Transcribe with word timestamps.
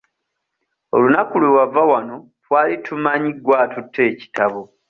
Olunaku 0.95 1.35
lwe 1.41 1.49
wava 1.57 1.81
wano 1.91 2.15
twali 2.43 2.75
tumanyi 2.85 3.31
gwe 3.43 3.55
atutte 3.63 4.01
ekitabo. 4.11 4.61